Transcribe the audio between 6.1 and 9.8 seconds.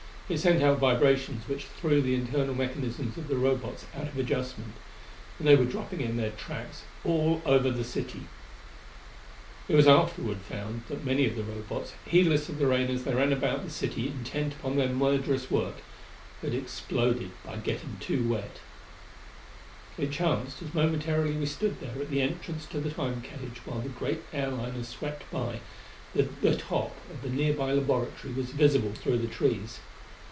their tracks all over the city. [Footnote 6: It